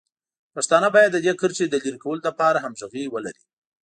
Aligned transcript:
پښتانه 0.55 0.87
باید 0.95 1.09
د 1.13 1.17
دې 1.25 1.33
کرښې 1.39 1.65
د 1.69 1.75
لرې 1.83 1.99
کولو 2.03 2.21
لپاره 2.27 2.57
همغږي 2.63 3.03
ولري. 3.09 3.43